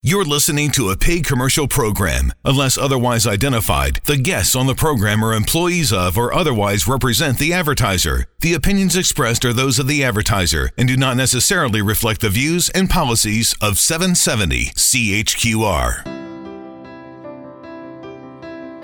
[0.00, 2.32] You're listening to a paid commercial program.
[2.44, 7.52] Unless otherwise identified, the guests on the program are employees of or otherwise represent the
[7.52, 8.26] advertiser.
[8.38, 12.68] The opinions expressed are those of the advertiser and do not necessarily reflect the views
[12.70, 16.02] and policies of 770 CHQR.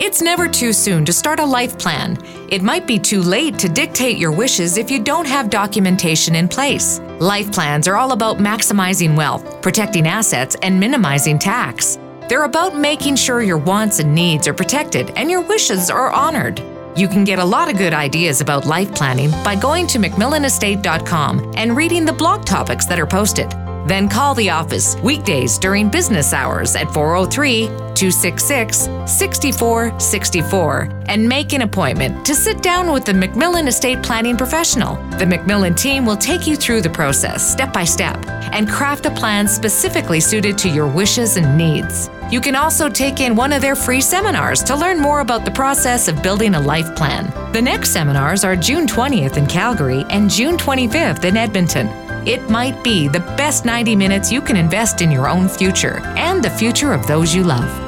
[0.01, 2.19] It's never too soon to start a life plan.
[2.51, 6.49] It might be too late to dictate your wishes if you don't have documentation in
[6.49, 7.01] place.
[7.25, 11.99] Life plans are all about maximizing wealth, protecting assets, and minimizing tax.
[12.29, 16.63] They're about making sure your wants and needs are protected and your wishes are honored.
[16.95, 21.55] You can get a lot of good ideas about life planning by going to MacMillanestate.com
[21.57, 23.51] and reading the blog topics that are posted.
[23.87, 31.63] Then call the office weekdays during business hours at 403 266 6464 and make an
[31.63, 34.97] appointment to sit down with the MacMillan Estate Planning professional.
[35.19, 38.17] The MacMillan team will take you through the process step by step
[38.53, 42.09] and craft a plan specifically suited to your wishes and needs.
[42.31, 45.51] You can also take in one of their free seminars to learn more about the
[45.51, 47.33] process of building a life plan.
[47.53, 52.04] The next seminars are June 20th in Calgary and June 25th in Edmonton.
[52.27, 56.42] It might be the best 90 minutes you can invest in your own future and
[56.42, 57.84] the future of those you love.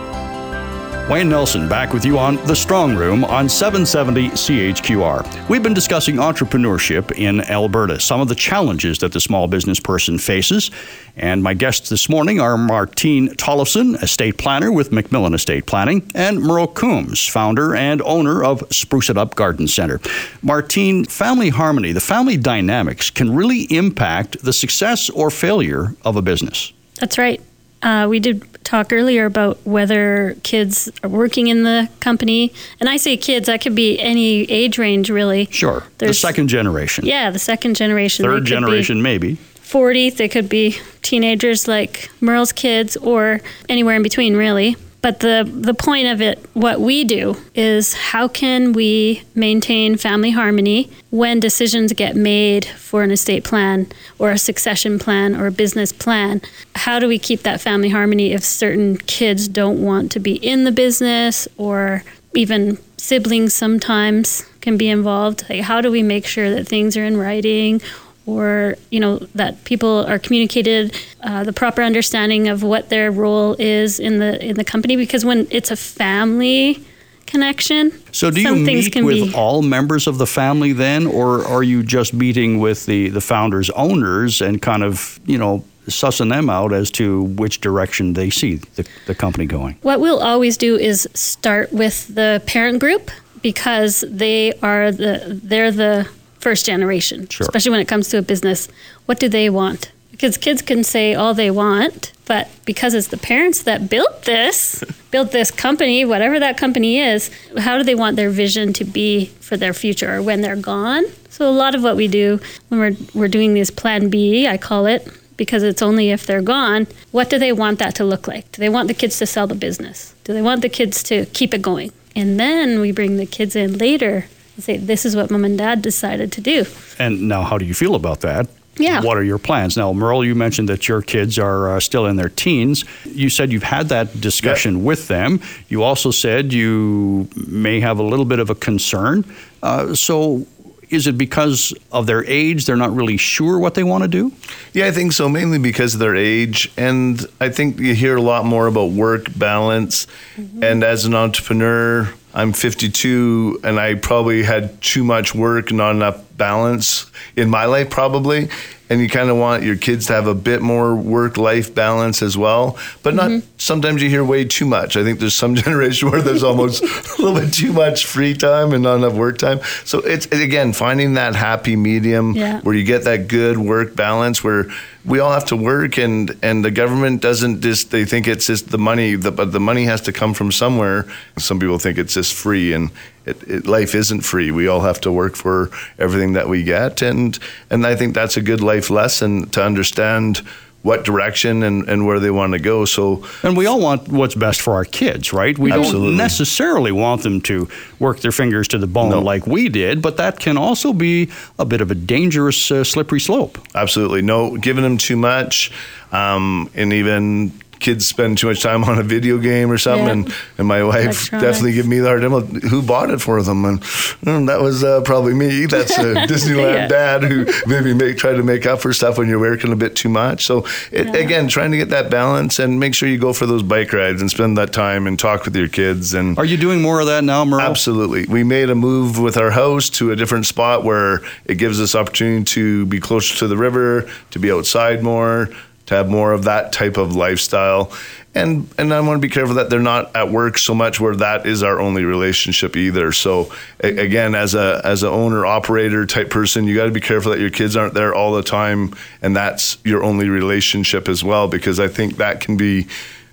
[1.09, 5.49] Wayne Nelson back with you on The Strong Room on 770 CHQR.
[5.49, 10.19] We've been discussing entrepreneurship in Alberta, some of the challenges that the small business person
[10.19, 10.73] faces.
[11.17, 16.41] And my guests this morning are Martine Tollefson, estate planner with MacMillan Estate Planning, and
[16.41, 20.01] Merle Coombs, founder and owner of Spruce It Up Garden Center.
[20.43, 26.23] Martine, family harmony, the family dynamics can really impact the success or failure of a
[26.23, 26.73] business.
[26.99, 27.41] That's right.
[27.83, 32.53] Uh, we did talk earlier about whether kids are working in the company.
[32.81, 35.47] And I say kids, that could be any age range, really.
[35.51, 35.85] Sure.
[35.99, 37.07] There's, the second generation.
[37.07, 38.25] Yeah, the second generation.
[38.25, 39.37] Third generation, maybe.
[39.37, 44.77] 40, they could be teenagers like Merle's kids or anywhere in between, really.
[45.07, 50.33] But the, the point of it, what we do, is how can we maintain family
[50.33, 53.87] harmony when decisions get made for an estate plan
[54.19, 56.43] or a succession plan or a business plan?
[56.75, 60.65] How do we keep that family harmony if certain kids don't want to be in
[60.65, 62.03] the business or
[62.35, 65.49] even siblings sometimes can be involved?
[65.49, 67.81] Like, how do we make sure that things are in writing
[68.27, 73.55] or you know that people are communicated uh, the proper understanding of what their role
[73.59, 76.85] is in the in the company because when it's a family
[77.27, 79.35] connection so do you meet with be...
[79.35, 83.71] all members of the family then or are you just meeting with the the founders
[83.71, 88.57] owners and kind of you know sussing them out as to which direction they see
[88.75, 89.77] the, the company going?
[89.83, 93.11] What we'll always do is start with the parent group
[93.43, 96.09] because they are the they're the
[96.47, 97.45] first generation, sure.
[97.45, 98.69] especially when it comes to a business.
[99.07, 99.91] What do they want?
[100.13, 104.85] Because kids can say all they want, but because it's the parents that built this,
[105.11, 109.27] built this company, whatever that company is, how do they want their vision to be
[109.41, 111.03] for their future or when they're gone?
[111.31, 114.57] So a lot of what we do when we're we're doing this plan B, I
[114.57, 115.03] call it,
[115.37, 118.53] because it's only if they're gone, what do they want that to look like?
[118.53, 120.15] Do they want the kids to sell the business?
[120.23, 121.91] Do they want the kids to keep it going?
[122.15, 124.27] And then we bring the kids in later
[124.63, 126.65] say, this is what mom and dad decided to do.
[126.99, 128.49] And now, how do you feel about that?
[128.79, 129.01] Yeah.
[129.01, 129.77] What are your plans?
[129.77, 132.85] Now, Merle, you mentioned that your kids are uh, still in their teens.
[133.05, 135.41] You said you've had that discussion with them.
[135.69, 139.25] You also said you may have a little bit of a concern.
[139.63, 140.47] Uh, so,
[140.91, 144.33] is it because of their age they're not really sure what they want to do
[144.73, 148.23] yeah i think so mainly because of their age and i think you hear a
[148.23, 150.07] lot more about work balance
[150.37, 150.63] mm-hmm.
[150.63, 156.23] and as an entrepreneur I'm 52 and I probably had too much work, not enough
[156.37, 158.49] balance in my life, probably.
[158.89, 162.23] And you kind of want your kids to have a bit more work life balance
[162.23, 162.79] as well.
[163.03, 163.49] But not mm-hmm.
[163.59, 164.97] sometimes you hear way too much.
[164.97, 168.73] I think there's some generation where there's almost a little bit too much free time
[168.73, 169.61] and not enough work time.
[169.85, 172.61] So it's again finding that happy medium yeah.
[172.61, 174.67] where you get that good work balance where
[175.05, 178.71] we all have to work and and the government doesn't just they think it's just
[178.71, 181.07] the money the, but the money has to come from somewhere.
[181.39, 182.91] Some people think it's just free and
[183.27, 184.51] it, it, life isn't free.
[184.51, 187.39] We all have to work for everything that we get, and
[187.71, 190.43] and I think that's a good life lesson to understand
[190.87, 192.85] what direction and, and where they want to go.
[192.85, 195.59] So, and we all want what's best for our kids, right?
[195.59, 196.11] We absolutely.
[196.11, 197.69] don't necessarily want them to
[197.99, 199.21] work their fingers to the bone no.
[199.21, 201.29] like we did, but that can also be
[201.59, 203.59] a bit of a dangerous, uh, slippery slope.
[203.75, 205.73] Absolutely, no, giving them too much,
[206.13, 210.13] um, and even kids spend too much time on a video game or something, Yeah.
[210.13, 212.33] and, and my wife definitely give me the hard time.
[212.71, 213.65] Who bought it for them?
[213.65, 215.67] And "Mm, that was uh, probably me.
[215.77, 216.89] That's a Disneyland Yeah.
[216.89, 219.95] dad who maybe make, try to make up for stuff when you're working a bit
[219.97, 220.45] too much.
[220.45, 223.63] So it, again, trying to get that balance and make sure you go for those
[223.63, 226.39] bike rides and spend that time and talk with your kids and.
[226.39, 227.61] Are you doing more of that now, Merle?
[227.61, 228.27] Absolutely.
[228.27, 231.95] We made a move with our house to a different spot where it gives us
[231.95, 235.49] opportunity to be closer to the river, to be outside more,
[235.87, 237.93] to have more of that type of lifestyle.
[238.35, 241.17] And and I want to be careful that they're not at work so much where
[241.17, 243.11] that is our only relationship either.
[243.13, 243.51] So
[243.83, 247.33] a- again, as a as a owner operator type person, you got to be careful
[247.33, 251.49] that your kids aren't there all the time, and that's your only relationship as well,
[251.49, 252.89] because I think that can be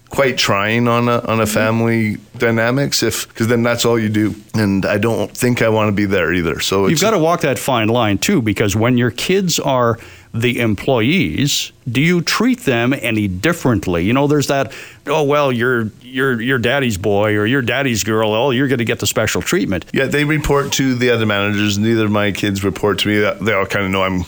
[0.09, 1.53] quite trying on a on a mm-hmm.
[1.53, 5.87] family dynamics if because then that's all you do and I don't think I want
[5.87, 8.95] to be there either so You've got to walk that fine line too, because when
[8.95, 9.97] your kids are
[10.33, 14.03] the employees, do you treat them any differently?
[14.03, 14.73] You know, there's that,
[15.07, 18.33] oh well, you're you're your daddy's boy or your daddy's girl.
[18.33, 19.85] Oh, you're going to get the special treatment.
[19.93, 23.53] yeah they report to the other managers neither of my kids report to me they
[23.53, 24.23] all kind of know I'm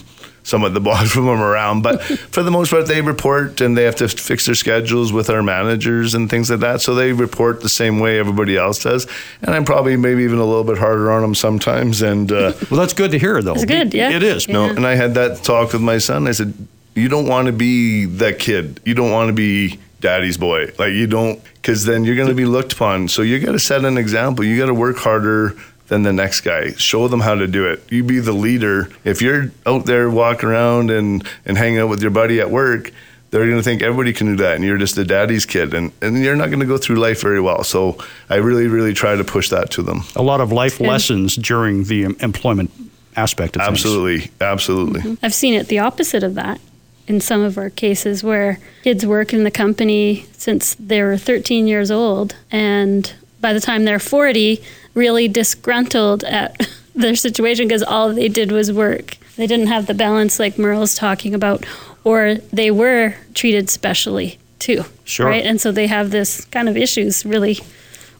[0.46, 2.02] somewhat the boss from them around but
[2.34, 5.42] for the most part they report and they have to fix their schedules with our
[5.42, 9.06] managers and things like that so they report the same way everybody else does
[9.42, 12.80] and I'm probably maybe even a little bit harder on them sometimes and uh, Well,
[12.80, 13.54] that's good to hear, though.
[13.54, 14.10] It's good, yeah.
[14.10, 14.48] It is.
[14.48, 16.26] No, and I had that talk with my son.
[16.26, 16.52] I said,
[16.94, 18.80] "You don't want to be that kid.
[18.84, 20.72] You don't want to be daddy's boy.
[20.78, 23.08] Like you don't, because then you're going to be looked upon.
[23.08, 24.44] So you got to set an example.
[24.44, 25.56] You got to work harder."
[25.88, 26.72] Than the next guy.
[26.72, 27.92] Show them how to do it.
[27.92, 28.88] You be the leader.
[29.04, 32.90] If you're out there walking around and, and hanging out with your buddy at work,
[33.30, 35.92] they're going to think everybody can do that and you're just a daddy's kid and,
[36.00, 37.64] and you're not going to go through life very well.
[37.64, 37.98] So
[38.30, 40.02] I really, really try to push that to them.
[40.14, 42.70] A lot of life lessons during the employment
[43.16, 43.72] aspect of things.
[43.72, 44.30] Absolutely.
[44.40, 45.00] Absolutely.
[45.00, 45.24] Mm-hmm.
[45.24, 46.60] I've seen it the opposite of that
[47.06, 51.66] in some of our cases where kids work in the company since they were 13
[51.66, 54.62] years old and by the time they're 40
[54.94, 59.94] really disgruntled at their situation because all they did was work they didn't have the
[59.94, 61.64] balance like merle's talking about
[62.04, 65.26] or they were treated specially too Sure.
[65.26, 67.58] right and so they have this kind of issues really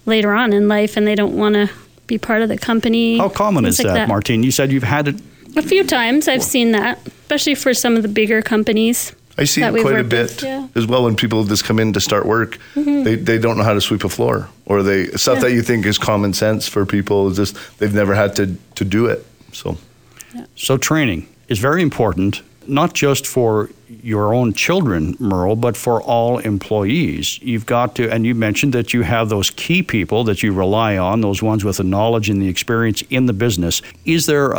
[0.05, 1.71] later on in life and they don't want to
[2.07, 4.45] be part of the company How common is like that, Martine?
[4.45, 5.17] You said you've had it.
[5.57, 9.13] a few times I've seen that, especially for some of the bigger companies.
[9.39, 10.61] I see it quite a bit with, yeah.
[10.63, 10.79] Mm-hmm.
[10.79, 12.59] as well when people just come in to start work.
[12.75, 15.85] They, they don't know how to sweep a floor, or they stuff that you think
[15.87, 17.29] is common sense for people.
[17.29, 19.25] is Just they've never had to to do it.
[19.53, 19.77] So
[20.55, 23.71] So training is very important, not just for
[24.03, 27.41] your own children, Merle, but for all employees.
[27.41, 30.97] You've got to, and you mentioned that you have those key people that you rely
[30.97, 33.83] on, those ones with the knowledge and the experience in the business.
[34.05, 34.59] Is there a,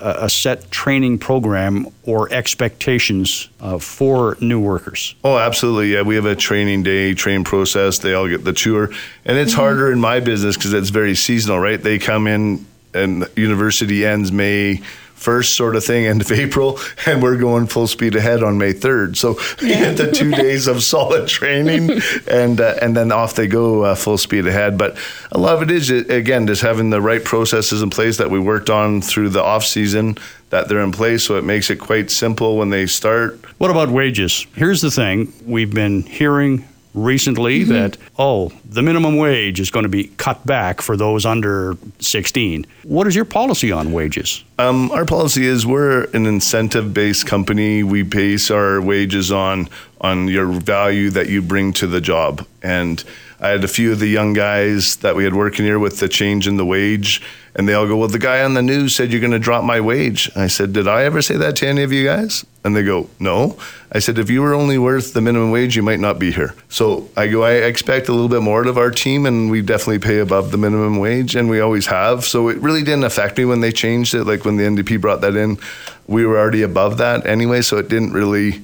[0.00, 5.14] a- a set training program or expectations uh, for new workers?
[5.24, 5.92] Oh, absolutely.
[5.94, 7.98] Yeah, we have a training day, train process.
[7.98, 8.90] They all get the tour,
[9.24, 11.82] and it's harder in my business because it's very seasonal, right?
[11.82, 14.82] They come in, and university ends May
[15.16, 18.72] first, sort of thing, end of April, and we're going full speed ahead on May
[18.72, 19.16] third.
[19.16, 23.48] So you get the two days of solid training, and uh, and then off they
[23.48, 24.78] go uh, full speed ahead.
[24.78, 24.96] But
[25.32, 28.38] a lot of it is again just having the right processes in place that we
[28.38, 30.18] worked on through the off season.
[30.50, 33.44] That they're in place, so it makes it quite simple when they start.
[33.58, 34.46] What about wages?
[34.54, 36.64] Here's the thing we've been hearing
[36.96, 41.76] recently that, oh, the minimum wage is going to be cut back for those under
[42.00, 42.66] 16.
[42.82, 44.42] What is your policy on wages?
[44.58, 47.82] Um, our policy is we're an incentive-based company.
[47.84, 49.68] We base our wages on
[50.00, 52.46] on your value that you bring to the job.
[52.62, 53.02] And
[53.40, 56.08] I had a few of the young guys that we had working here with the
[56.08, 57.20] change in the wage,
[57.54, 59.62] and they all go, "Well, the guy on the news said you're going to drop
[59.62, 62.74] my wage." I said, "Did I ever say that to any of you guys?" And
[62.74, 63.56] they go, "No."
[63.92, 66.54] I said, "If you were only worth the minimum wage, you might not be here."
[66.68, 69.60] So I go, "I expect a little bit more out of our team, and we
[69.60, 73.36] definitely pay above the minimum wage, and we always have." So it really didn't affect
[73.36, 74.24] me when they changed it.
[74.24, 75.58] Like when the NDP brought that in,
[76.06, 78.62] we were already above that anyway, so it didn't really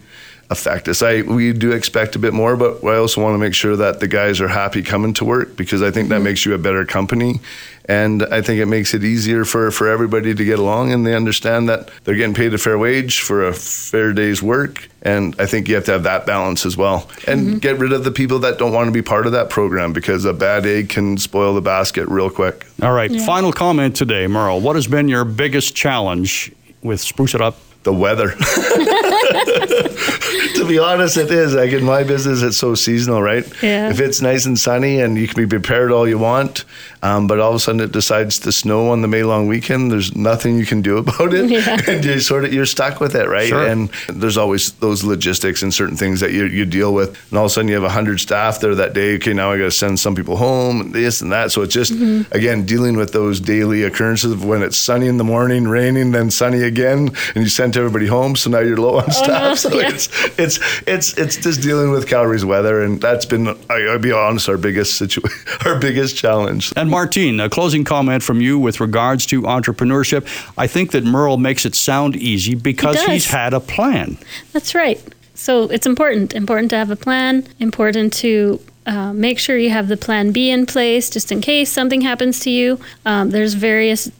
[0.53, 1.03] affect us.
[1.03, 3.99] I we do expect a bit more, but I also want to make sure that
[3.99, 6.25] the guys are happy coming to work because I think that mm-hmm.
[6.25, 7.41] makes you a better company,
[7.87, 11.15] and I think it makes it easier for for everybody to get along, and they
[11.15, 15.47] understand that they're getting paid a fair wage for a fair day's work, and I
[15.47, 17.59] think you have to have that balance as well, and mm-hmm.
[17.59, 20.25] get rid of the people that don't want to be part of that program because
[20.25, 22.67] a bad egg can spoil the basket real quick.
[22.83, 24.61] All right, final comment today, Merle.
[24.61, 27.57] What has been your biggest challenge with Spruce It Up?
[27.83, 28.35] The weather.
[30.57, 31.55] to be honest, it is.
[31.55, 33.45] Like in my business, it's so seasonal, right?
[33.63, 33.91] Yeah.
[33.91, 36.65] If it's nice and sunny and you can be prepared all you want,
[37.03, 39.91] um, but all of a sudden it decides to snow on the May long weekend,
[39.91, 41.79] there's nothing you can do about it, Yeah.
[41.89, 43.49] and you sort of you're stuck with it, right?
[43.49, 43.67] Sure.
[43.67, 47.45] And there's always those logistics and certain things that you, you deal with, and all
[47.47, 49.17] of a sudden you have hundred staff there that day.
[49.17, 51.51] Okay, now I got to send some people home, and this and that.
[51.53, 52.33] So it's just Mm-hmm.
[52.33, 56.31] again dealing with those daily occurrences of when it's sunny in the morning, raining, then
[56.31, 58.35] sunny again, and you send everybody home.
[58.37, 59.43] So now you're low on staff.
[59.43, 59.89] no, so yeah.
[59.89, 64.13] it's it's it's it's just dealing with Calgary's weather, and that's been I, I'll be
[64.13, 66.73] honest, our biggest situation, our biggest challenge.
[66.77, 70.27] And Martine, a closing comment from you with regards to entrepreneurship.
[70.57, 73.07] I think that Merle makes it sound easy because does.
[73.07, 74.19] he's had a plan.
[74.53, 75.03] That's right.
[75.35, 76.35] So it's important.
[76.35, 77.47] Important to have a plan.
[77.59, 81.71] Important to uh, make sure you have the plan B in place just in case
[81.71, 82.79] something happens to you.
[83.07, 84.11] Um, there's various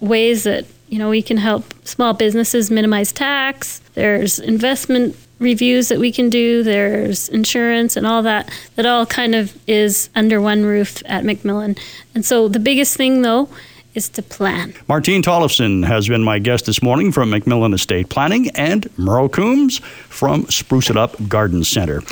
[0.00, 3.80] ways that you know we can help small businesses minimize tax.
[3.94, 6.62] There's investment reviews that we can do.
[6.62, 8.50] There's insurance and all that.
[8.76, 11.78] That all kind of is under one roof at MacMillan.
[12.14, 13.48] And so the biggest thing though
[13.94, 14.74] is to plan.
[14.86, 19.78] Martine Tollefson has been my guest this morning from MacMillan Estate Planning and Merle Coombs
[20.08, 22.02] from Spruce It Up Garden Center.